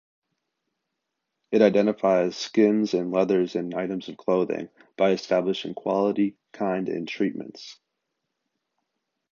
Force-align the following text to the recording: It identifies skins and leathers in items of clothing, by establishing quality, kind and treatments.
It 1.51 1.61
identifies 1.61 2.35
skins 2.35 2.95
and 2.95 3.11
leathers 3.11 3.55
in 3.55 3.75
items 3.75 4.09
of 4.09 4.17
clothing, 4.17 4.69
by 4.97 5.11
establishing 5.11 5.75
quality, 5.75 6.35
kind 6.53 6.89
and 6.89 7.07
treatments. 7.07 7.77